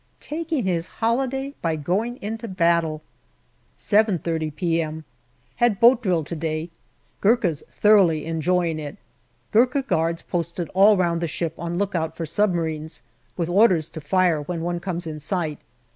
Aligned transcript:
Taking 0.19 0.63
his 0.63 0.87
holiday 0.87 1.53
by 1.61 1.75
going 1.75 2.17
into 2.23 2.47
battle. 2.47 3.03
7.30 3.77 4.55
p.m. 4.55 5.05
Had 5.57 5.79
boat 5.79 6.01
drill 6.01 6.23
to 6.23 6.35
day. 6.35 6.71
Gurkhas 7.21 7.61
thoroughly 7.69 8.25
enjoying 8.25 8.79
it. 8.79 8.97
Gurkha 9.51 9.83
guards 9.83 10.23
posted 10.23 10.69
all 10.69 10.97
round 10.97 11.21
the 11.21 11.27
ship 11.27 11.53
on 11.55 11.77
lookout 11.77 12.17
for 12.17 12.25
submarines, 12.25 13.03
with 13.37 13.47
orders 13.47 13.89
to 13.89 14.01
fire 14.01 14.41
when 14.41 14.61
one 14.63 14.79
comes 14.79 15.05
in 15.05 15.19
sight. 15.19 15.59